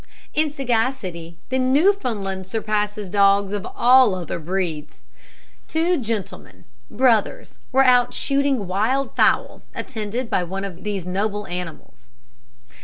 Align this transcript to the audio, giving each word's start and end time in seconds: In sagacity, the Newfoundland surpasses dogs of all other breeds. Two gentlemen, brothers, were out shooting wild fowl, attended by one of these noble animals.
In 0.33 0.49
sagacity, 0.49 1.37
the 1.49 1.59
Newfoundland 1.59 2.47
surpasses 2.47 3.07
dogs 3.07 3.51
of 3.51 3.67
all 3.75 4.15
other 4.15 4.39
breeds. 4.39 5.05
Two 5.67 5.95
gentlemen, 5.99 6.65
brothers, 6.89 7.59
were 7.71 7.85
out 7.85 8.11
shooting 8.11 8.65
wild 8.65 9.15
fowl, 9.15 9.61
attended 9.75 10.27
by 10.27 10.43
one 10.43 10.63
of 10.65 10.83
these 10.83 11.05
noble 11.05 11.45
animals. 11.45 12.09